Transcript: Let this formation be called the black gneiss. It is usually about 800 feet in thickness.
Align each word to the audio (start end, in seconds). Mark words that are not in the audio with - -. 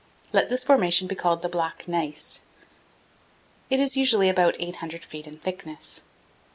Let 0.33 0.49
this 0.49 0.63
formation 0.63 1.07
be 1.07 1.13
called 1.13 1.43
the 1.43 1.47
black 1.47 1.87
gneiss. 1.87 2.41
It 3.69 3.79
is 3.79 3.95
usually 3.95 4.29
about 4.29 4.55
800 4.59 5.05
feet 5.05 5.27
in 5.27 5.37
thickness. 5.37 6.01